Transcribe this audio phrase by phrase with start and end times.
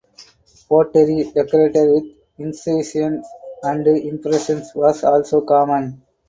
[0.67, 2.05] Pottery decorated with
[2.39, 3.23] incisions
[3.61, 6.01] and impressions was also common.